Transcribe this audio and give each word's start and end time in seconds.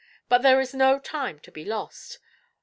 But 0.29 0.39
there 0.41 0.59
is 0.59 0.73
no 0.73 0.97
time 0.97 1.37
to 1.41 1.51
be 1.51 1.63
lost. 1.63 2.17